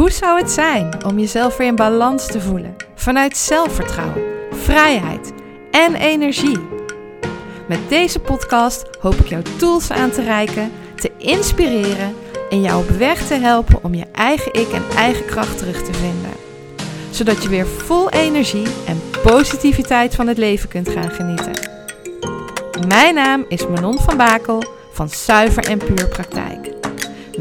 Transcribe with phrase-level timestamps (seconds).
[0.00, 5.32] Hoe zou het zijn om jezelf weer in balans te voelen vanuit zelfvertrouwen, vrijheid
[5.70, 6.58] en energie?
[7.68, 12.14] Met deze podcast hoop ik jou tools aan te reiken, te inspireren
[12.50, 15.92] en jou op weg te helpen om je eigen ik en eigen kracht terug te
[15.92, 16.32] vinden.
[17.10, 21.68] Zodat je weer vol energie en positiviteit van het leven kunt gaan genieten.
[22.88, 24.62] Mijn naam is Manon van Bakel
[24.92, 26.69] van Zuiver en Puur Praktijk.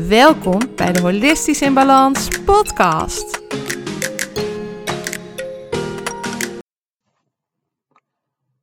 [0.07, 3.41] Welkom bij de Holistisch in Balans podcast.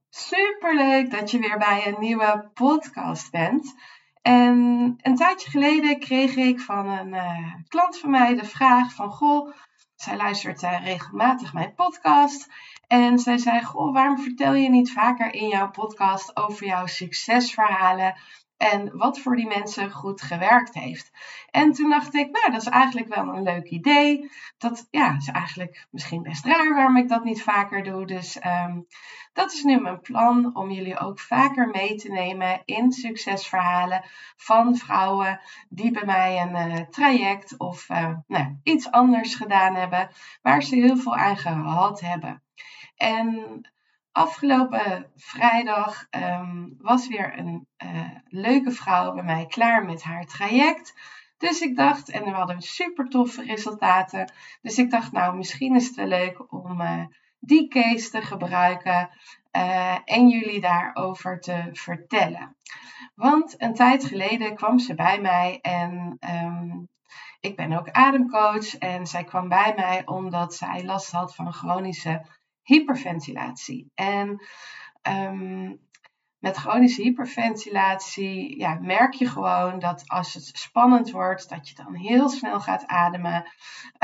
[0.08, 3.74] Superleuk dat je weer bij een nieuwe podcast bent.
[4.22, 4.54] En
[5.02, 9.10] een tijdje geleden kreeg ik van een uh, klant van mij de vraag van...
[9.10, 9.54] Goh,
[9.96, 12.48] zij luistert uh, regelmatig mijn podcast.
[12.86, 18.14] En zij zei, goh, waarom vertel je niet vaker in jouw podcast over jouw succesverhalen
[18.56, 21.10] en wat voor die mensen goed gewerkt heeft.
[21.50, 24.30] En toen dacht ik, nou, dat is eigenlijk wel een leuk idee.
[24.58, 28.06] Dat ja, is eigenlijk misschien best raar waarom ik dat niet vaker doe.
[28.06, 28.86] Dus um,
[29.32, 34.04] dat is nu mijn plan om jullie ook vaker mee te nemen in succesverhalen
[34.36, 40.10] van vrouwen die bij mij een uh, traject of uh, nou, iets anders gedaan hebben,
[40.42, 42.42] waar ze heel veel aan gehad hebben.
[42.96, 43.60] En
[44.16, 50.94] afgelopen vrijdag um, was weer een uh, leuke vrouw bij mij klaar met haar traject.
[51.38, 54.32] Dus ik dacht, en we hadden super toffe resultaten.
[54.62, 57.04] Dus ik dacht, nou, misschien is het wel leuk om uh,
[57.38, 59.10] die case te gebruiken
[59.56, 62.56] uh, en jullie daarover te vertellen.
[63.14, 66.88] Want een tijd geleden kwam ze bij mij en um,
[67.40, 68.74] ik ben ook ademcoach.
[68.74, 72.26] En zij kwam bij mij omdat zij last had van chronische
[72.66, 73.90] hyperventilatie.
[73.94, 74.42] En
[75.02, 75.80] um,
[76.38, 81.94] met chronische hyperventilatie ja, merk je gewoon dat als het spannend wordt, dat je dan
[81.94, 83.50] heel snel gaat ademen.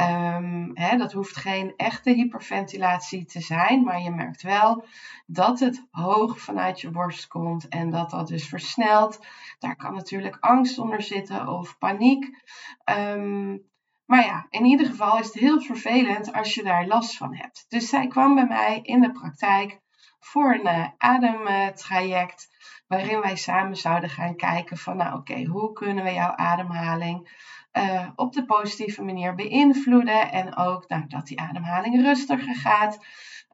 [0.00, 4.84] Um, hè, dat hoeft geen echte hyperventilatie te zijn, maar je merkt wel
[5.26, 9.26] dat het hoog vanuit je borst komt en dat dat dus versnelt.
[9.58, 12.42] Daar kan natuurlijk angst onder zitten of paniek.
[12.84, 13.70] Um,
[14.12, 17.64] maar ja, in ieder geval is het heel vervelend als je daar last van hebt.
[17.68, 19.80] Dus zij kwam bij mij in de praktijk
[20.20, 22.48] voor een uh, ademtraject.
[22.86, 27.30] Waarin wij samen zouden gaan kijken van nou oké, hoe kunnen we jouw ademhaling
[27.72, 30.32] uh, op de positieve manier beïnvloeden.
[30.32, 33.06] En ook nou, dat die ademhaling rustiger gaat.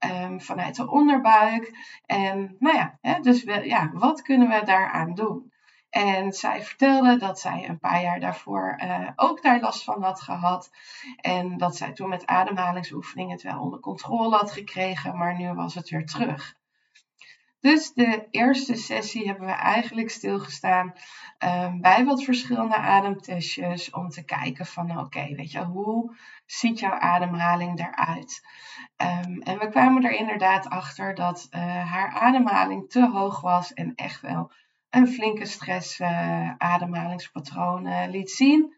[0.05, 1.71] Um, vanuit de onderbuik.
[2.07, 5.53] En nou ja, hè, dus ja, wat kunnen we daaraan doen?
[5.91, 10.21] En zij vertelde dat zij een paar jaar daarvoor uh, ook daar last van had
[10.21, 10.71] gehad.
[11.17, 15.75] En dat zij toen met ademhalingsoefeningen het wel onder controle had gekregen, maar nu was
[15.75, 16.57] het weer terug.
[17.61, 20.93] Dus de eerste sessie hebben we eigenlijk stilgestaan
[21.39, 26.17] um, bij wat verschillende ademtestjes om te kijken van oké, weet je, hoe
[26.47, 28.47] ziet jouw ademhaling eruit?
[28.97, 31.61] Um, en we kwamen er inderdaad achter dat uh,
[31.93, 34.51] haar ademhaling te hoog was en echt wel
[34.91, 38.77] een flinke stress uh, ademhalingspatroon liet zien.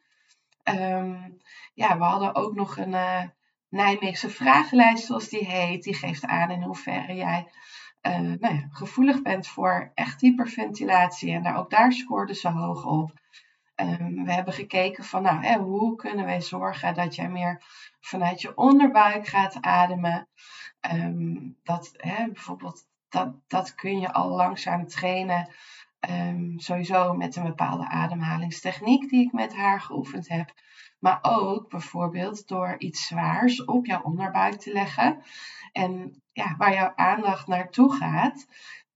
[0.64, 1.40] Um,
[1.74, 3.22] ja, we hadden ook nog een uh,
[3.68, 5.82] Nijmeegse vragenlijst, zoals die heet.
[5.82, 7.50] Die geeft aan in hoeverre jij
[8.02, 11.32] nou ja, gevoelig bent voor echt hyperventilatie.
[11.32, 13.12] En daar, ook daar scoorde ze hoog op.
[13.76, 17.62] Um, we hebben gekeken van, nou, hè, hoe kunnen wij zorgen dat jij meer
[18.00, 20.28] vanuit je onderbuik gaat ademen.
[20.92, 25.48] Um, dat hè, bijvoorbeeld, dat, dat kun je al langzaam trainen
[26.08, 30.52] Um, sowieso met een bepaalde ademhalingstechniek die ik met haar geoefend heb.
[30.98, 35.22] Maar ook bijvoorbeeld door iets zwaars op jouw onderbuik te leggen.
[35.72, 38.46] En ja, waar jouw aandacht naartoe gaat,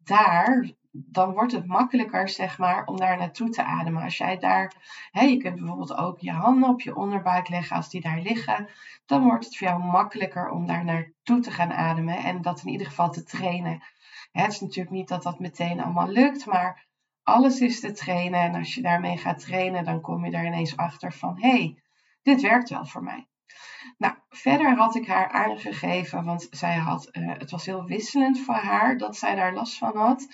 [0.04, 4.02] daar, dan wordt het makkelijker, zeg maar, om daar naartoe te ademen.
[4.02, 4.72] Als jij daar,
[5.10, 8.68] hè, je kunt bijvoorbeeld ook je handen op je onderbuik leggen als die daar liggen.
[9.06, 12.70] Dan wordt het voor jou makkelijker om daar naartoe te gaan ademen en dat in
[12.70, 13.82] ieder geval te trainen.
[14.32, 16.86] Het is natuurlijk niet dat dat meteen allemaal lukt, maar
[17.24, 18.40] alles is te trainen.
[18.40, 21.82] En als je daarmee gaat trainen, dan kom je daar ineens achter van hé, hey,
[22.22, 23.26] dit werkt wel voor mij.
[23.98, 28.54] Nou, verder had ik haar aangegeven, want zij had, uh, het was heel wisselend voor
[28.54, 30.28] haar dat zij daar last van had.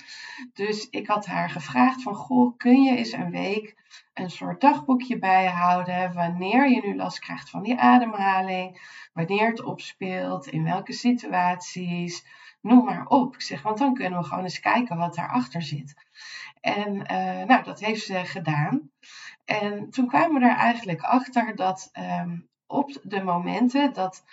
[0.52, 3.78] Dus ik had haar gevraagd van, goh, kun je eens een week
[4.14, 8.80] een soort dagboekje bijhouden wanneer je nu last krijgt van die ademhaling,
[9.12, 12.26] wanneer het opspeelt, in welke situaties,
[12.60, 13.34] noem maar op.
[13.34, 15.94] Ik zeg, want dan kunnen we gewoon eens kijken wat daarachter zit.
[16.60, 18.90] En uh, nou, dat heeft ze gedaan.
[19.44, 21.90] En toen kwamen we er eigenlijk achter dat
[22.20, 24.24] um, op de momenten dat,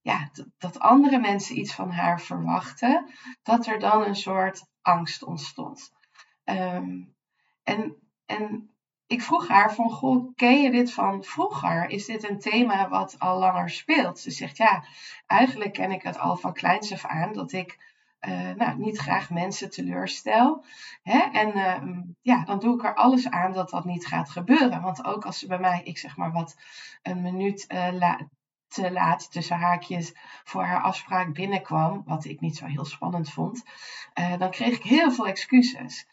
[0.00, 3.06] ja, dat andere mensen iets van haar verwachten,
[3.42, 5.92] dat er dan een soort angst ontstond.
[6.44, 7.14] Um,
[7.62, 7.94] en,
[8.26, 8.70] en
[9.10, 11.88] ik vroeg haar van, goh, ken je dit van vroeger?
[11.88, 14.18] Is dit een thema wat al langer speelt?
[14.18, 14.84] Ze zegt, ja,
[15.26, 17.78] eigenlijk ken ik het al van kleins af aan, dat ik
[18.20, 20.64] uh, nou, niet graag mensen teleurstel.
[21.02, 21.18] Hè?
[21.18, 24.82] En uh, ja, dan doe ik er alles aan dat dat niet gaat gebeuren.
[24.82, 26.56] Want ook als ze bij mij, ik zeg maar wat,
[27.02, 28.28] een minuut la
[28.68, 30.12] te laat tussen haakjes
[30.44, 33.62] voor haar afspraak binnenkwam, wat ik niet zo heel spannend vond,
[34.18, 36.06] uh, dan kreeg ik heel veel excuses.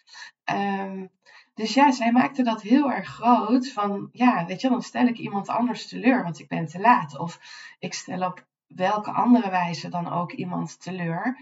[0.45, 1.09] Um,
[1.57, 3.71] dus ja, zij maakte dat heel erg groot.
[3.71, 7.17] Van ja, weet je, dan stel ik iemand anders teleur, want ik ben te laat.
[7.19, 7.39] Of
[7.79, 11.37] ik stel op welke andere wijze dan ook iemand teleur.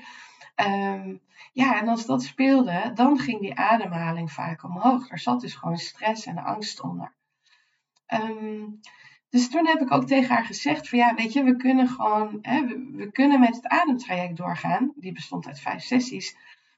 [0.55, 1.21] Um,
[1.53, 5.09] ja, en als dat speelde, dan ging die ademhaling vaak omhoog.
[5.09, 7.13] Er zat dus gewoon stress en angst onder.
[8.07, 8.79] Um,
[9.29, 12.39] dus toen heb ik ook tegen haar gezegd van ja, weet je, we kunnen gewoon,
[12.41, 14.93] hè, we, kunnen met het ademtraject doorgaan.
[14.95, 16.35] Die bestond uit vijf sessies.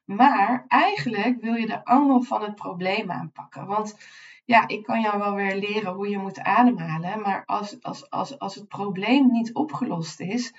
[0.07, 3.65] Maar eigenlijk wil je de angel van het probleem aanpakken.
[3.65, 3.98] Want
[4.45, 7.21] ja, ik kan jou wel weer leren hoe je moet ademhalen.
[7.21, 10.54] Maar als, als, als, als het probleem niet opgelost is,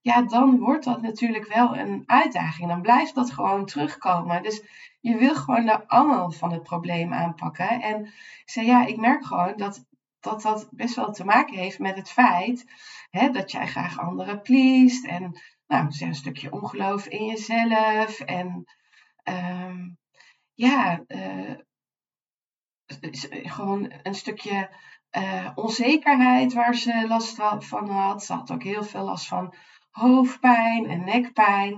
[0.00, 2.68] ja, dan wordt dat natuurlijk wel een uitdaging.
[2.68, 4.42] Dan blijft dat gewoon terugkomen.
[4.42, 4.62] Dus
[5.00, 7.80] je wil gewoon de angel van het probleem aanpakken.
[7.80, 9.86] En ik zei, ja, ik merk gewoon dat
[10.20, 12.64] dat, dat best wel te maken heeft met het feit
[13.10, 15.06] hè, dat jij graag anderen pleest.
[15.06, 18.20] En nou, een stukje ongeloof in jezelf.
[18.20, 18.64] En
[19.28, 19.98] um,
[20.54, 21.54] ja, uh,
[23.42, 24.70] gewoon een stukje
[25.16, 28.24] uh, onzekerheid waar ze last van had.
[28.24, 29.54] Ze had ook heel veel last van
[29.90, 31.74] hoofdpijn en nekpijn.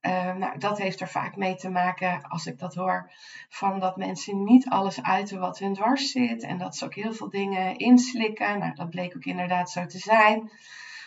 [0.00, 3.12] Uh, nou, dat heeft er vaak mee te maken, als ik dat hoor,
[3.48, 6.42] van dat mensen niet alles uiten wat hun dwars zit.
[6.42, 8.58] En dat ze ook heel veel dingen inslikken.
[8.58, 10.50] Nou, dat bleek ook inderdaad zo te zijn.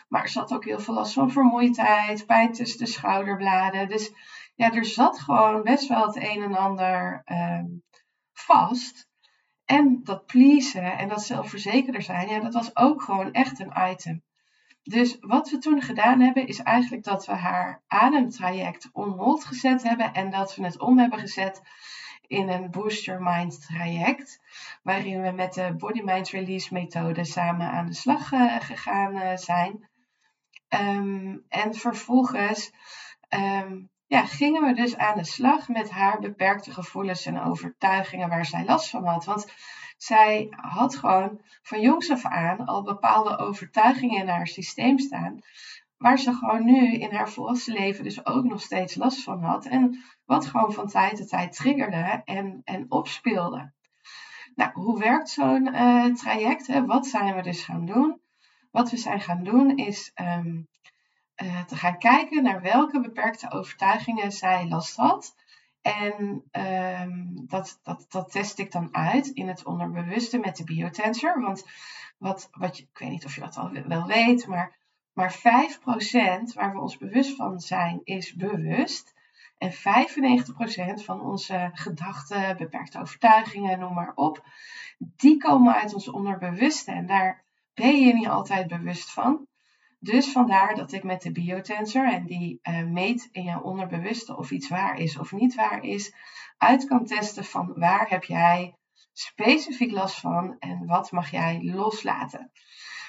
[0.08, 3.88] Maar er zat ook heel veel last van vermoeidheid, pijn tussen de schouderbladen.
[3.88, 4.12] Dus
[4.60, 7.64] ja, er zat gewoon best wel het een en ander uh,
[8.34, 9.08] vast.
[9.66, 14.24] En dat pleasen en dat zelfverzekerder zijn, ja, dat was ook gewoon echt een item.
[14.84, 19.84] Dus wat we toen gedaan hebben, is eigenlijk dat we haar ademtraject on hold gezet
[19.84, 21.62] hebben en dat we het om hebben gezet
[22.28, 24.40] in een Boost Your Mind traject,
[24.84, 29.36] waarin we met de Body Mind Release methode samen aan de slag uh, gegaan uh,
[29.36, 29.90] zijn.
[30.70, 32.72] Um, en vervolgens
[33.30, 38.46] um, ja, gingen we dus aan de slag met haar beperkte gevoelens en overtuigingen waar
[38.46, 39.26] zij last van had.
[39.26, 39.52] Want
[39.98, 45.40] zij had gewoon van jongs af aan al bepaalde overtuigingen in haar systeem staan.
[45.98, 49.66] Waar ze gewoon nu in haar volwassen leven dus ook nog steeds last van had.
[49.66, 53.72] En wat gewoon van tijd tot tijd triggerde en, en opspeelde.
[54.56, 56.68] Nou, hoe werkt zo'n uh, traject?
[56.68, 56.86] Hè?
[56.86, 58.22] Wat zijn we dus gaan doen?
[58.72, 60.68] Wat we zijn gaan doen is um,
[61.44, 65.36] uh, te gaan kijken naar welke beperkte overtuigingen zij last had.
[65.82, 71.42] En um, dat, dat, dat test ik dan uit in het onderbewuste met de biotensor.
[71.42, 71.66] Want
[72.18, 74.78] wat, wat ik weet niet of je dat al wel weet, maar,
[75.14, 75.40] maar 5%
[76.54, 79.14] waar we ons bewust van zijn is bewust.
[79.58, 79.76] En 95%
[81.04, 84.44] van onze gedachten, beperkte overtuigingen, noem maar op,
[84.98, 86.92] die komen uit ons onderbewuste.
[86.92, 87.44] En daar
[87.74, 89.48] ben je niet altijd bewust van.
[90.00, 94.52] Dus vandaar dat ik met de biotensor, en die uh, meet in jouw onderbewuste of
[94.52, 96.14] iets waar is of niet waar is,
[96.58, 98.76] uit kan testen van waar heb jij
[99.14, 102.52] specifiek last van en wat mag jij loslaten.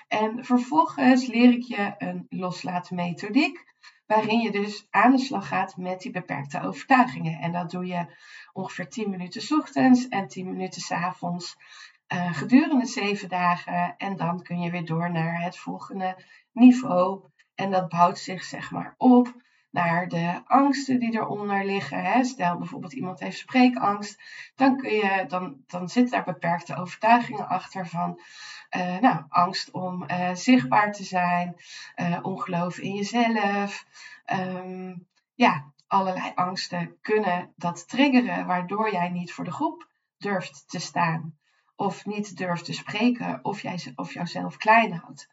[0.08, 3.64] En vervolgens leer ik je een loslaatmethodiek,
[4.06, 7.40] waarin je dus aan de slag gaat met die beperkte overtuigingen.
[7.40, 8.06] En dat doe je
[8.52, 11.56] ongeveer 10 minuten ochtends en 10 minuten s avonds.
[12.12, 13.94] Uh, gedurende zeven dagen.
[13.96, 16.16] En dan kun je weer door naar het volgende
[16.52, 17.24] niveau.
[17.54, 19.34] En dat bouwt zich zeg maar op
[19.70, 22.04] naar de angsten die eronder liggen.
[22.04, 22.24] Hè.
[22.24, 24.22] Stel bijvoorbeeld iemand heeft spreekangst,
[24.54, 28.20] dan, kun je, dan, dan zitten daar beperkte overtuigingen achter van
[28.76, 31.56] uh, nou, angst om uh, zichtbaar te zijn,
[32.22, 33.86] ongeloof in jezelf.
[34.32, 39.88] Um, ja, allerlei angsten kunnen dat triggeren, waardoor jij niet voor de groep
[40.18, 41.38] durft te staan.
[41.80, 45.28] Of niet durft te spreken, of, jij, of jouzelf klein houdt.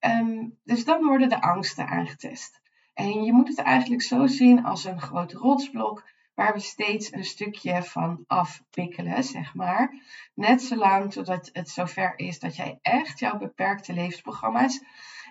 [0.00, 2.60] Um, dus dan worden de angsten aangetest.
[2.94, 7.24] En je moet het eigenlijk zo zien als een groot rotsblok waar we steeds een
[7.24, 9.94] stukje van afwikkelen, zeg maar.
[10.34, 14.82] Net zolang totdat het zover is dat jij echt jouw beperkte levensprogramma's,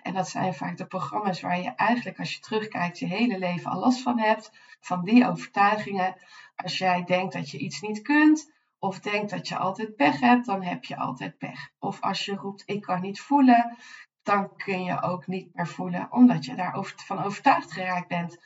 [0.02, 3.70] en dat zijn vaak de programma's waar je eigenlijk als je terugkijkt je hele leven
[3.70, 6.16] al last van hebt, van die overtuigingen.
[6.56, 8.54] Als jij denkt dat je iets niet kunt,
[8.86, 11.70] of denkt dat je altijd pech hebt, dan heb je altijd pech.
[11.78, 13.76] Of als je roept ik kan niet voelen,
[14.22, 18.38] dan kun je ook niet meer voelen, omdat je daarvan overtuigd geraakt bent.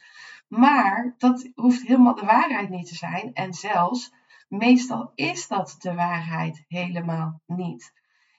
[0.48, 3.34] Maar dat hoeft helemaal de waarheid niet te zijn.
[3.34, 4.12] En zelfs
[4.48, 7.92] meestal is dat de waarheid helemaal niet.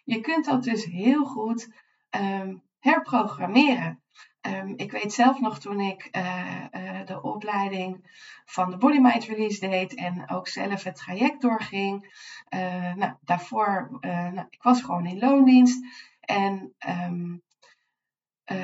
[0.04, 1.74] Je kunt dat dus heel goed
[2.10, 4.01] ehm, herprogrammeren.
[4.42, 8.10] Ehm, ik weet zelf nog toen ik uh, uh, de opleiding
[8.46, 12.14] van de Body Mind Release deed en ook zelf het traject doorging.
[12.50, 15.86] Uh, nou, daarvoor, nou, ik was gewoon in loondienst
[16.22, 17.42] en um,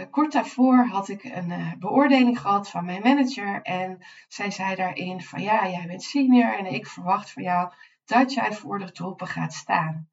[0.10, 5.42] kort daarvoor had ik een beoordeling gehad van mijn manager en zij zei daarin van
[5.42, 7.72] ja, jij bent senior en ik verwacht van jou
[8.06, 10.10] dat jij voor de troepen gaat staan.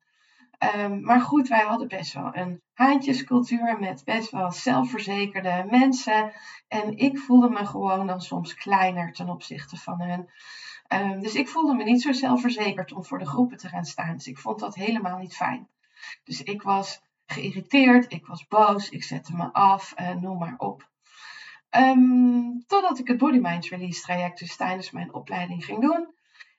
[0.76, 6.32] Um, maar goed, wij hadden best wel een haantjescultuur met best wel zelfverzekerde mensen.
[6.68, 10.28] En ik voelde me gewoon dan soms kleiner ten opzichte van hen.
[10.88, 14.14] Um, dus ik voelde me niet zo zelfverzekerd om voor de groepen te gaan staan.
[14.16, 15.68] Dus ik vond dat helemaal niet fijn.
[16.25, 20.88] Dus ik was geïrriteerd, ik was boos, ik zette me af, uh, noem maar op.
[21.70, 26.14] Um, totdat ik het Body Mind Release traject dus tijdens mijn opleiding ging doen.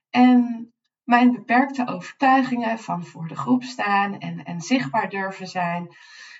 [0.09, 0.73] En
[1.05, 5.95] mijn beperkte overtuigingen van voor de groep staan en, en zichtbaar durven zijn,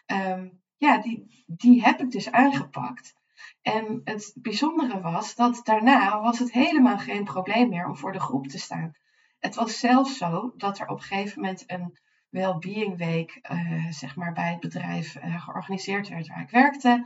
[0.06, 3.14] um, ja, die, die heb ik dus aangepakt.
[3.62, 8.20] En het bijzondere was dat daarna was het helemaal geen probleem meer om voor de
[8.20, 8.92] groep te staan.
[9.40, 11.98] Het was zelfs zo dat er op een gegeven moment een
[12.30, 17.06] well-being week, uh, zeg maar, bij het bedrijf uh, georganiseerd werd waar ik werkte.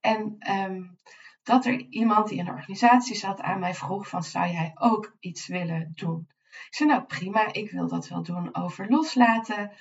[0.00, 0.98] En um,
[1.42, 5.16] dat er iemand die in de organisatie zat aan mij vroeg van, zou jij ook
[5.20, 6.28] iets willen doen?
[6.66, 9.72] Ik zei, nou prima, ik wil dat wel doen over loslaten.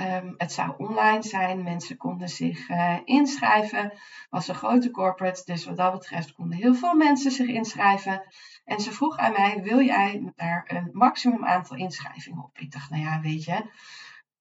[0.00, 3.92] Um, het zou online zijn, mensen konden zich uh, inschrijven.
[4.30, 8.22] Was een grote corporate, dus wat dat betreft konden heel veel mensen zich inschrijven.
[8.64, 12.58] En ze vroeg aan mij, wil jij daar een maximum aantal inschrijvingen op?
[12.58, 13.62] Ik dacht, nou ja, weet je,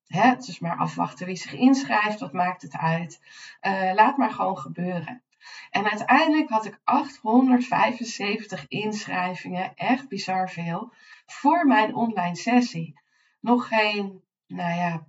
[0.08, 3.22] hè, het is maar afwachten wie zich inschrijft, wat maakt het uit?
[3.62, 5.22] Uh, laat maar gewoon gebeuren.
[5.70, 10.94] En uiteindelijk had ik 875 inschrijvingen, echt bizar veel,
[11.26, 13.00] voor mijn online sessie.
[13.40, 15.06] Nog geen, nou ja,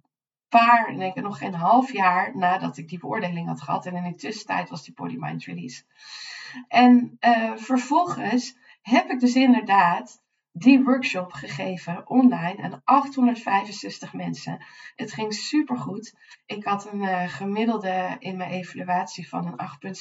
[0.48, 3.86] paar, denk ik, nog geen half jaar nadat ik die beoordeling had gehad.
[3.86, 5.82] En in de tussentijd was die Body Mind Release.
[6.68, 10.22] En uh, vervolgens heb ik dus inderdaad
[10.58, 14.64] die workshop gegeven online aan 865 mensen.
[14.96, 16.14] Het ging supergoed.
[16.46, 19.94] Ik had een uh, gemiddelde in mijn evaluatie van een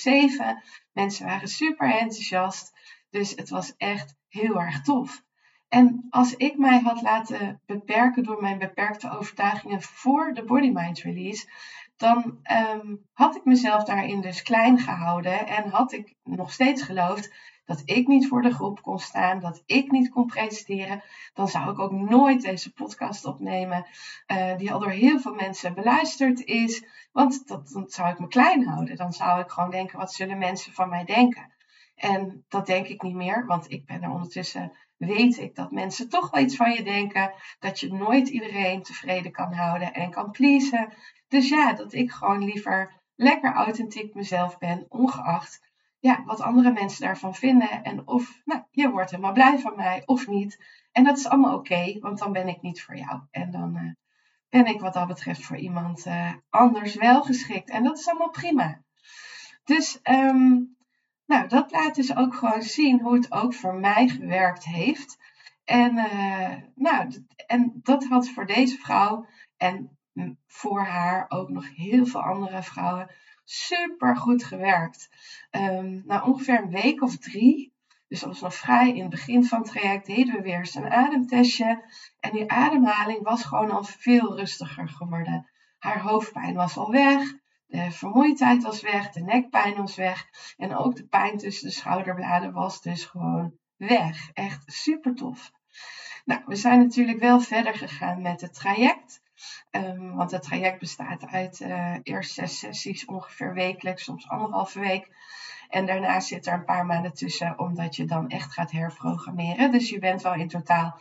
[0.60, 0.68] 8,7.
[0.94, 2.74] Mensen waren super enthousiast.
[3.10, 5.26] Dus het was echt heel erg tof.
[5.68, 11.00] En als ik mij had laten beperken door mijn beperkte overtuigingen voor de Body Mind
[11.00, 11.50] Release,
[11.98, 17.34] dan um, had ik mezelf daarin dus klein gehouden en had ik nog steeds geloofd
[17.68, 21.72] dat ik niet voor de groep kon staan, dat ik niet kon presenteren, dan zou
[21.72, 23.86] ik ook nooit deze podcast opnemen,
[24.28, 26.84] uh, die al door heel veel mensen beluisterd is.
[27.12, 28.96] Want dat, dan zou ik me klein houden.
[28.96, 31.52] Dan zou ik gewoon denken, wat zullen mensen van mij denken?
[31.96, 36.10] En dat denk ik niet meer, want ik ben er ondertussen, weet ik dat mensen
[36.10, 37.34] toch wel iets van je denken.
[37.60, 40.94] Dat je nooit iedereen tevreden kan houden en kan pleasen.
[41.28, 45.67] Dus ja, dat ik gewoon liever lekker authentiek mezelf ben, ongeacht
[46.08, 47.84] ja, wat andere mensen daarvan vinden.
[47.84, 50.66] En of nou, je wordt helemaal blij van mij of niet.
[50.92, 53.22] En dat is allemaal oké, want dan ben ik niet voor jou.
[53.32, 53.92] En dan uh,
[54.50, 57.70] ben ik wat dat betreft voor iemand uh, anders wel geschikt.
[57.70, 58.82] En dat is allemaal prima.
[59.64, 60.78] Dus um,
[61.26, 65.18] nou, dat laat dus ook gewoon zien hoe het ook voor mij gewerkt heeft.
[65.64, 69.26] En, uh, nou, en dat had voor deze vrouw
[69.58, 69.98] en
[70.48, 73.10] voor haar ook nog heel veel andere vrouwen
[73.50, 75.10] super goed gewerkt.
[75.52, 77.74] Um, na ongeveer een week of drie,
[78.08, 80.76] dus dat was nog vrij in het begin van het traject, deden we weer eens
[80.76, 81.84] een ademtestje.
[82.20, 85.50] En die ademhaling was gewoon al veel rustiger geworden.
[85.78, 87.36] Haar hoofdpijn was al weg.
[87.68, 90.28] De vermoeidheid was weg, de nekpijn was weg
[90.58, 94.30] en ook de pijn tussen de schouderbladen was dus gewoon weg.
[94.34, 95.52] Echt super tof.
[96.26, 99.22] Nou, we zijn natuurlijk wel verder gegaan met het traject.
[99.78, 105.10] Um, want het traject bestaat uit uh, eerst zes sessies, ongeveer wekelijks, soms anderhalve week.
[105.70, 109.72] En daarna zit er een paar maanden tussen, omdat je dan echt gaat herprogrammeren.
[109.72, 111.00] Dus je bent wel in totaal,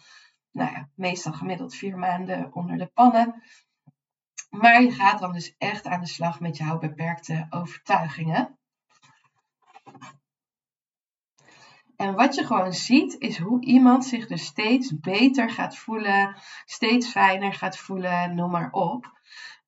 [0.53, 3.43] nou ja, meestal gemiddeld vier maanden onder de pannen.
[4.51, 8.59] Maar je gaat dan dus echt aan de slag met jouw beperkte overtuigingen.
[11.97, 17.11] En wat je gewoon ziet, is hoe iemand zich dus steeds beter gaat voelen, steeds
[17.11, 19.13] fijner gaat voelen, noem maar op.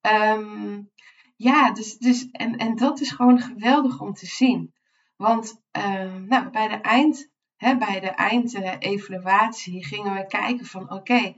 [0.01, 0.91] Um,
[1.37, 4.75] ja, dus, dus, en, en dat is gewoon geweldig om te zien.
[5.17, 10.95] Want um, nou, bij de eind, hè, bij de eindevaluatie gingen we kijken van oké,
[10.95, 11.37] okay,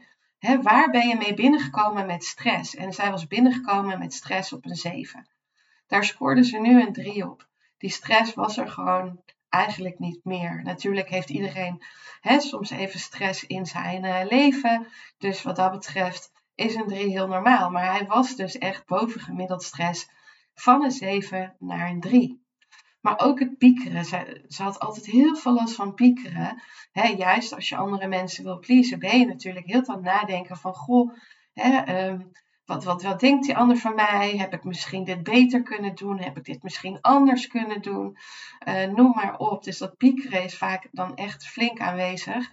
[0.63, 2.75] waar ben je mee binnengekomen met stress?
[2.75, 5.29] En zij was binnengekomen met stress op een 7.
[5.87, 7.49] Daar scoorde ze nu een 3 op.
[7.79, 10.63] Die stress was er gewoon eigenlijk niet meer.
[10.63, 11.83] Natuurlijk heeft iedereen
[12.21, 14.87] hè, soms even stress in zijn uh, leven.
[15.19, 17.71] Dus wat dat betreft is een 3 heel normaal.
[17.71, 20.09] Maar hij was dus echt bovengemiddeld stress
[20.55, 22.49] van een 7 naar een 3.
[23.01, 24.05] Maar ook het piekeren.
[24.05, 26.63] Ze, had altijd heel veel last van piekeren.
[27.17, 30.75] juist als je andere mensen wil pleasen, ben je natuurlijk heel aan nadenken van...
[30.75, 31.13] Goh,
[31.55, 32.21] ehm,
[32.85, 34.37] wat, wat, denkt die ander van mij?
[34.37, 36.19] Heb ik misschien dit beter kunnen doen?
[36.19, 38.17] Heb ik dit misschien anders kunnen doen?
[38.69, 39.65] Uh, noem maar op.
[39.65, 42.51] Dus dat piekeren is vaak dan echt flink aanwezig.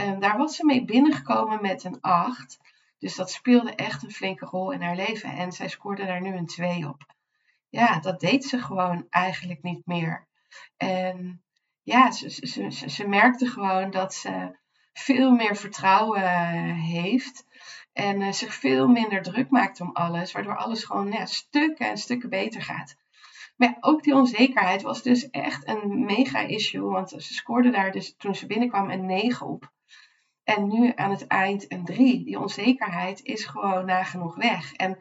[0.00, 2.58] Um, daar was ze mee binnengekomen met een 8.
[2.98, 5.30] Dus dat speelde echt een flinke rol in haar leven.
[5.30, 7.14] En zij scoorde daar nu een 2 op
[7.74, 10.26] ja, dat deed ze gewoon eigenlijk niet meer.
[10.76, 11.42] En
[11.82, 14.58] ja, ze, ze, ze, ze merkte gewoon dat ze
[14.92, 17.44] veel meer vertrouwen heeft.
[17.94, 21.98] En uh, zich veel minder druk maakt om alles, waardoor alles gewoon ja, stukken en
[21.98, 22.96] stukken beter gaat.
[23.56, 28.14] Maar ook die onzekerheid was dus echt een mega issue, want ze scoorde daar dus
[28.16, 29.72] toen ze binnenkwam een 9 op.
[30.44, 32.24] En nu aan het eind een 3.
[32.24, 34.72] Die onzekerheid is gewoon nagenoeg weg.
[34.72, 34.98] En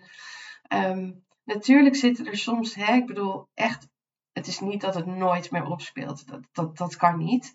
[0.69, 3.87] um, Natuurlijk zitten er soms, hè, ik bedoel, echt,
[4.31, 6.27] het is niet dat het nooit meer opspeelt.
[6.27, 7.53] Dat, dat, dat kan niet.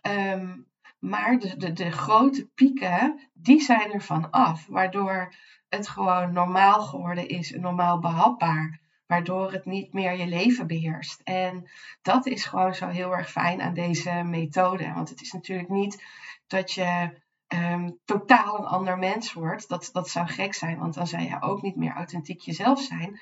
[0.00, 0.58] Ehm,
[0.98, 4.66] maar de, de, grote pieken, die zijn er af.
[4.66, 5.34] Waardoor
[5.68, 8.80] het gewoon normaal geworden is, normaal behapbaar.
[9.06, 11.20] Waardoor het niet meer je leven beheerst.
[11.24, 11.70] En
[12.02, 14.92] dat is gewoon zo heel erg fijn aan deze methode.
[14.92, 16.04] Want het is natuurlijk niet
[16.46, 19.68] dat je um, totaal een ander mens wordt.
[19.68, 23.20] Dat, dat zou gek zijn, want dan zou je ook niet meer authentiek jezelf zijn.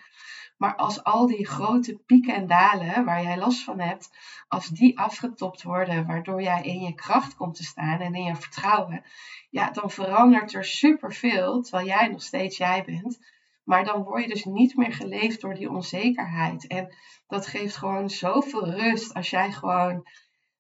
[0.57, 4.11] Maar als al die grote pieken en dalen waar jij last van hebt,
[4.49, 8.37] als die afgetopt worden, waardoor jij in je kracht komt te staan en in je
[8.37, 9.05] vertrouwen,
[9.51, 13.19] ja, dan verandert er superveel, terwijl jij nog steeds jij bent.
[13.65, 16.67] Maar dan word je dus niet meer geleefd door die onzekerheid.
[16.67, 16.95] En
[17.27, 20.07] dat geeft gewoon zoveel rust als jij gewoon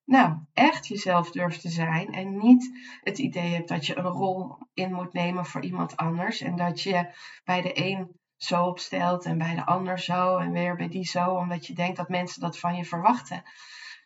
[0.04, 2.70] nou, echt jezelf durft te zijn en niet
[3.00, 6.82] het idee hebt dat je een rol in moet nemen voor iemand anders en dat
[6.82, 11.06] je bij de een zo opstelt en bij de ander zo en weer bij die
[11.06, 13.42] zo, omdat je denkt dat mensen dat van je verwachten.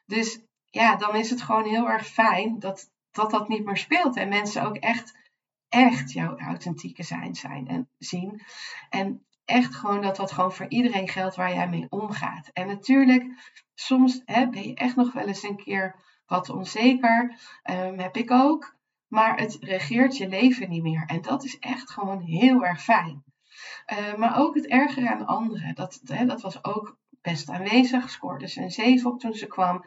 [0.07, 0.41] Dus
[0.71, 4.29] ja, dan is het gewoon heel erg fijn dat dat, dat niet meer speelt en
[4.29, 5.19] mensen ook echt,
[5.69, 8.43] echt jouw authentieke zijn zijn en zien.
[8.91, 12.51] En echt gewoon dat dat gewoon voor iedereen geldt waar jij mee omgaat.
[12.53, 13.25] En natuurlijk,
[13.75, 15.95] soms hè, ben je echt nog wel eens een keer
[16.27, 17.39] wat onzeker.
[17.71, 18.77] Um, heb ik ook.
[19.09, 21.05] Maar het regeert je leven niet meer.
[21.07, 23.25] En dat is echt gewoon heel erg fijn.
[23.93, 25.75] Uh, maar ook het ergere aan anderen.
[25.75, 28.11] Dat, hè, dat was ook best aanwezig.
[28.11, 29.85] Scoorde ze een 7 op toen ze kwam.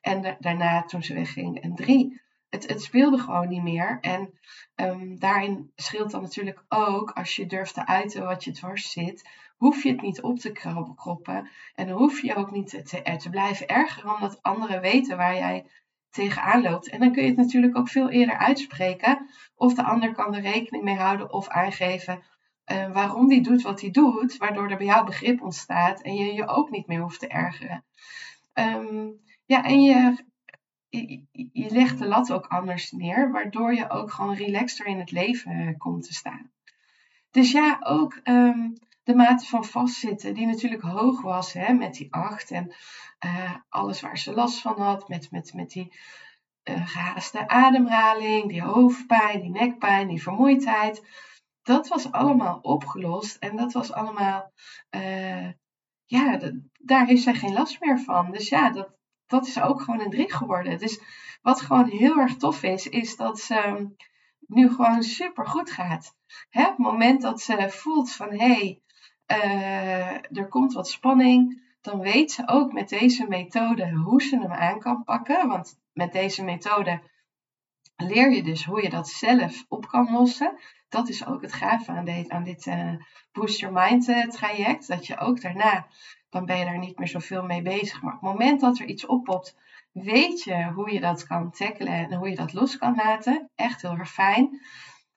[0.00, 2.22] En daarna, toen ze wegging, een 3.
[2.54, 3.98] Het, het, speelde gewoon niet meer.
[4.00, 4.38] En
[4.76, 9.28] um, daarin scheelt dan natuurlijk ook, als je durft te uiten wat je dwars zit,
[9.56, 10.52] hoef je het niet op te
[10.94, 11.48] kroppen.
[11.74, 15.66] En dan hoef je ook niet te, te, blijven ergeren, omdat anderen weten waar jij
[16.10, 16.88] tegenaan loopt.
[16.88, 19.30] En dan kun je het natuurlijk ook veel eerder uitspreken.
[19.54, 22.22] Of de ander kan er rekening mee houden of aangeven
[22.72, 26.34] uh, waarom die doet wat hij doet, waardoor er bij jou begrip ontstaat en je
[26.34, 27.84] je ook niet meer hoeft te ergeren.
[28.54, 30.24] Um, ja, en je,
[31.52, 35.76] je, legt de lat ook anders neer, waardoor je ook gewoon relaxter in het leven
[35.78, 36.50] komt te staan.
[37.30, 42.14] Dus ja, ook um, de mate van vastzitten, die natuurlijk hoog was hè, met die
[42.14, 42.74] acht en
[43.24, 45.92] uh, alles waar ze last van had, met, met, met die
[46.64, 51.02] uh, gehaaste ademhaling, die hoofdpijn, die nekpijn, die vermoeidheid
[51.64, 54.52] dat was allemaal opgelost en dat was allemaal,
[56.04, 58.30] ja, daar heeft zij geen last meer van.
[58.30, 58.88] Dus ja, dat,
[59.26, 60.78] dat is ook gewoon een drie geworden.
[60.78, 61.00] Dus
[61.42, 63.86] wat gewoon heel erg tof is, is dat ze ehm,
[64.46, 66.14] nu gewoon super goed gaat.
[66.50, 68.80] Hè, het moment dat ze voelt van hé, hey,
[69.26, 74.52] uh, er komt wat spanning, dan weet ze ook met deze methode hoe ze hem
[74.52, 75.48] aan kan pakken.
[75.48, 77.00] Want met deze methode
[77.96, 80.58] leer je dus hoe je dat zelf op kan lossen
[80.94, 82.92] dat is ook het gave aan dit, aan dit uh,
[83.32, 84.88] Boost Your Mind uh, traject.
[84.88, 85.86] Dat je ook daarna,
[86.30, 88.02] dan ben je daar niet meer zoveel mee bezig.
[88.02, 89.56] Maar op het moment dat er iets oppopt,
[89.92, 93.50] weet je hoe je dat kan tackelen en hoe je dat los kan laten.
[93.54, 94.60] Echt heel erg fijn.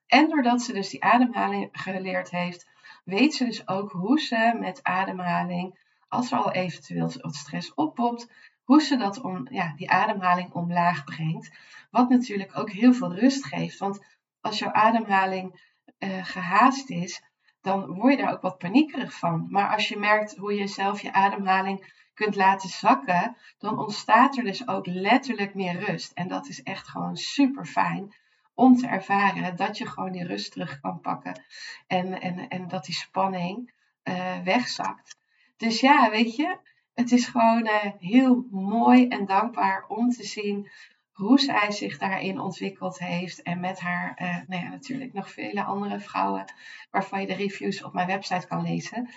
[0.07, 2.69] En doordat ze dus die ademhaling geleerd heeft,
[3.03, 8.31] weet ze dus ook hoe ze met ademhaling, als er al eventueel wat stress oppopt,
[8.63, 11.51] hoe ze dat om, ja, die ademhaling omlaag brengt.
[11.97, 13.77] Wat natuurlijk ook heel veel rust geeft.
[13.77, 14.05] Want
[14.41, 15.61] als jouw ademhaling
[15.99, 17.23] uh, gehaast is,
[17.61, 19.47] dan word je daar ook wat paniekerig van.
[19.49, 24.43] Maar als je merkt hoe je zelf je ademhaling kunt laten zakken, dan ontstaat er
[24.43, 26.11] dus ook letterlijk meer rust.
[26.11, 28.15] En dat is echt gewoon super fijn
[28.53, 31.43] om te ervaren dat je gewoon die rust terug kan pakken
[31.87, 35.17] en, en, en dat die spanning uh, wegzakt.
[35.57, 36.57] Dus ja, weet je,
[36.93, 40.69] het is gewoon uh, heel mooi en dankbaar om te zien
[41.17, 43.41] hoe zij zich daarin ontwikkeld heeft.
[43.41, 46.53] En met haar, uh, nou ja, natuurlijk nog vele andere vrouwen
[46.91, 49.09] waarvan je de reviews op mijn website kan lezen.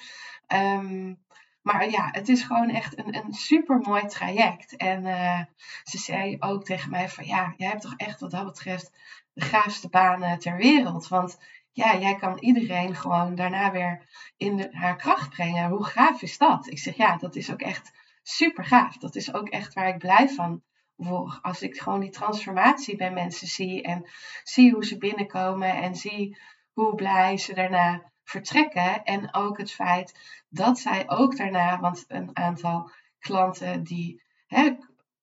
[0.48, 1.18] Um,
[1.62, 4.76] maar ja, het is gewoon echt een, een super mooi traject.
[4.76, 5.40] En uh,
[5.82, 8.92] ze zei ook tegen mij van ja, jij hebt toch echt wat dat betreft
[9.32, 11.08] de gaafste banen ter wereld.
[11.08, 11.38] Want
[11.72, 15.70] ja, jij kan iedereen gewoon daarna weer in de, haar kracht brengen.
[15.70, 16.66] Hoe gaaf is dat?
[16.66, 18.96] Ik zeg ja, dat is ook echt super gaaf.
[18.96, 20.62] Dat is ook echt waar ik blij van
[21.04, 21.38] word.
[21.42, 24.08] Als ik gewoon die transformatie bij mensen zie en
[24.42, 26.38] zie hoe ze binnenkomen en zie
[26.72, 29.04] hoe blij ze daarna vertrekken.
[29.04, 34.76] En ook het feit dat zij ook daarna, want een aantal klanten die hè,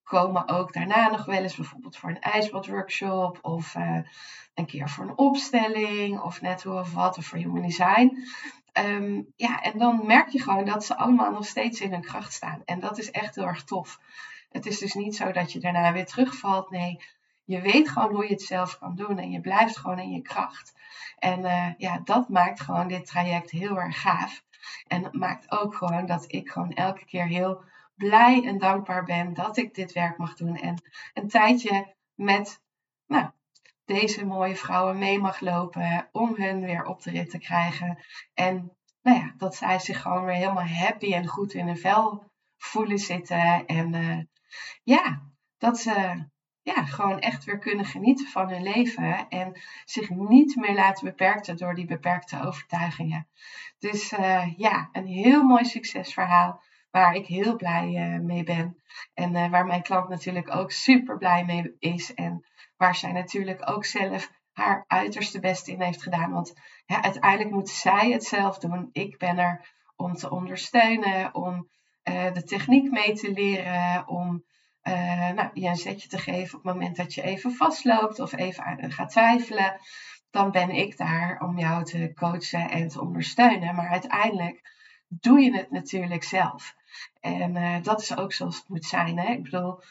[0.04, 4.00] komen ook daarna nog wel eens bijvoorbeeld voor een ijsbadworkshop of uh,
[4.54, 8.18] een keer voor een opstelling of net hoe of wat of voor human design.
[8.74, 12.34] Um, ja, en dan merk je gewoon dat ze allemaal nog steeds in hun kracht
[12.34, 12.62] staan.
[12.66, 14.00] En dat is echt heel erg tof.
[14.50, 16.70] Het is dus niet zo dat je daarna weer terugvalt.
[16.70, 17.00] Nee,
[17.44, 20.22] je weet gewoon hoe je het zelf kan doen en je blijft gewoon in je
[20.22, 20.74] kracht.
[21.20, 24.44] En uh, ja, dat maakt gewoon dit traject heel erg gaaf.
[24.88, 27.64] En dat maakt ook gewoon dat ik gewoon elke keer heel
[27.96, 30.56] blij en dankbaar ben dat ik dit werk mag doen.
[30.56, 30.82] En
[31.14, 32.62] een tijdje met
[33.08, 33.30] nou,
[33.86, 37.98] deze mooie vrouwen mee mag lopen om hun weer op de rit te krijgen.
[38.34, 42.24] En nou ja, dat zij zich gewoon weer helemaal happy en goed in hun vel
[42.58, 43.66] voelen zitten.
[43.66, 44.20] En uh,
[44.84, 45.22] ja,
[45.58, 46.26] dat ze
[46.62, 51.58] ja, gewoon echt weer kunnen genieten van hun leven en zich niet meer laten beperken
[51.58, 53.28] door die beperkte overtuigingen.
[53.80, 58.78] Dus uh, ja, een heel mooi succesverhaal waar ik heel blij uh, mee ben
[59.14, 62.46] en uh, waar mijn klant natuurlijk ook super blij mee is en
[62.78, 66.32] waar zij natuurlijk ook zelf haar uiterste best in heeft gedaan.
[66.32, 66.54] Want
[66.86, 68.90] ja, uiteindelijk moet zij het zelf doen.
[68.92, 71.70] Ik ben er om te ondersteunen, om
[72.34, 74.44] de techniek mee te leren, om
[74.84, 78.36] uh, nou, je een zetje te geven op het moment dat je even vastloopt of
[78.36, 79.80] even gaat twijfelen,
[80.32, 83.76] dan ben ik daar om jou te coachen en te ondersteunen.
[83.76, 84.76] Maar uiteindelijk
[85.08, 86.76] doe je het natuurlijk zelf.
[87.22, 89.20] En dat is ook zoals het moet zijn.
[89.20, 89.32] Hè?
[89.32, 89.82] Ik bedoel,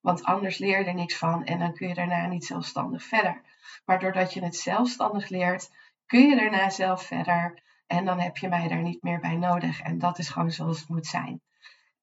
[0.00, 3.40] want anders leer je er niks van en dan kun je daarna niet zelfstandig verder.
[3.84, 5.70] Maar doordat je het zelfstandig leert,
[6.06, 7.62] kun je daarna zelf verder.
[7.86, 9.80] En dan heb je mij daar niet meer bij nodig.
[9.80, 11.40] En dat is gewoon zoals het moet zijn.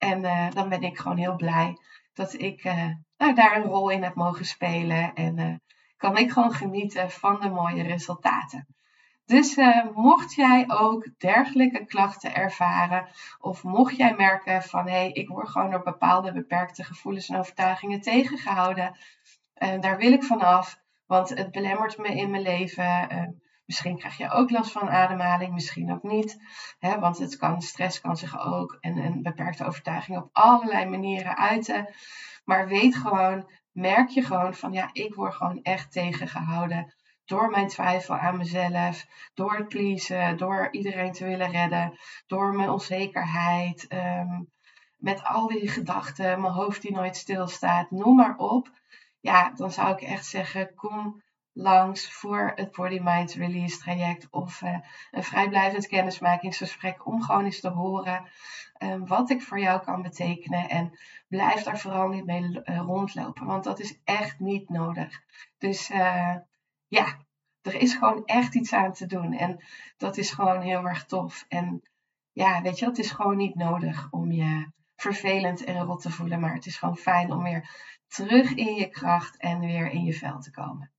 [0.02, 1.76] En uh, dan ben ik gewoon heel blij
[2.12, 5.14] dat ik uh, nou, daar een rol in heb mogen spelen.
[5.14, 5.54] En uh,
[5.96, 8.66] kan ik gewoon genieten van de mooie resultaten.
[9.24, 9.56] Dus
[9.94, 15.48] mocht jij ook dergelijke klachten ervaren, of mocht jij merken van hé, hey, ik word
[15.48, 18.96] gewoon door bepaalde beperkte gevoelens en overtuigingen tegengehouden,
[19.80, 23.41] daar wil ik vanaf, want het belemmert me in mijn leven.
[23.64, 26.36] Misschien krijg je ook last van ademhaling, misschien ook niet.
[26.78, 31.36] Hè, want het kan, stress kan zich ook en een beperkte overtuiging op allerlei manieren
[31.36, 31.94] uiten.
[32.44, 36.94] Maar weet gewoon, merk je gewoon van ja, ik word gewoon echt tegengehouden
[37.24, 42.70] door mijn twijfel aan mezelf, door het pleasen, door iedereen te willen redden, door mijn
[42.70, 44.50] onzekerheid, um,
[44.96, 48.70] met al die gedachten, mijn hoofd die nooit stilstaat, noem maar op.
[49.20, 51.22] Ja, dan zou ik echt zeggen, kom
[51.52, 54.78] langs voor het Body Mind Release traject of uh,
[55.10, 58.24] een vrijblijvend kennismakingsgesprek om gewoon eens te horen
[58.78, 63.46] uh, wat ik voor jou kan betekenen en blijf daar vooral niet mee uh, rondlopen,
[63.46, 65.22] want dat is echt niet nodig.
[65.58, 65.86] Dus
[66.88, 67.18] ja,
[67.62, 69.64] er is gewoon echt iets aan te doen en
[69.96, 71.44] dat is gewoon heel erg tof.
[71.48, 71.82] En
[72.32, 76.40] ja, weet je, het is gewoon niet nodig om je vervelend en rot te voelen,
[76.40, 77.70] maar het is gewoon fijn om weer
[78.08, 80.92] terug in je kracht en weer in je vel te komen.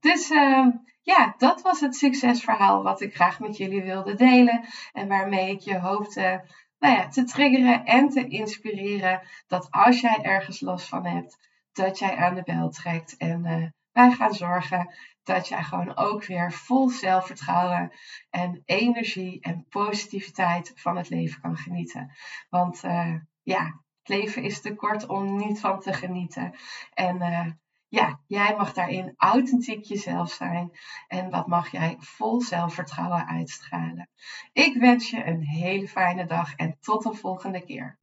[0.00, 0.66] Dus uh,
[1.02, 4.64] ja, dat was het succesverhaal wat ik graag met jullie wilde delen.
[4.92, 6.44] En waarmee ik je hoopte
[6.78, 9.20] nou ja, te triggeren en te inspireren.
[9.46, 11.36] Dat als jij ergens last van hebt,
[11.72, 13.16] dat jij aan de bel trekt.
[13.16, 17.92] En uh, wij gaan zorgen dat jij gewoon ook weer vol zelfvertrouwen
[18.30, 22.12] en energie en positiviteit van het leven kan genieten.
[22.48, 23.64] Want uh, ja,
[24.02, 26.54] het leven is te kort om niet van te genieten.
[26.94, 27.46] En uh,
[27.88, 30.70] ja, jij mag daarin authentiek jezelf zijn
[31.08, 34.08] en dat mag jij vol zelfvertrouwen uitstralen.
[34.52, 37.98] Ik wens je een hele fijne dag en tot de volgende keer.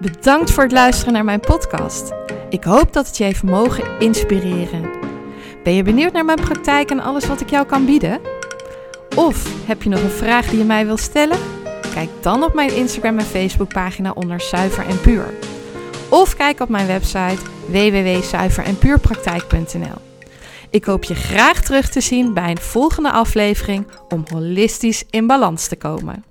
[0.00, 2.12] Bedankt voor het luisteren naar mijn podcast.
[2.48, 4.90] Ik hoop dat het je heeft mogen inspireren.
[5.62, 8.20] Ben je benieuwd naar mijn praktijk en alles wat ik jou kan bieden?
[9.16, 11.38] Of heb je nog een vraag die je mij wilt stellen?
[11.94, 15.53] Kijk dan op mijn Instagram en Facebook pagina onder Zuiver en Puur.
[16.14, 20.00] Of kijk op mijn website www.zuiverenpuurpraktijk.nl.
[20.70, 25.68] Ik hoop je graag terug te zien bij een volgende aflevering om holistisch in balans
[25.68, 26.24] te komen.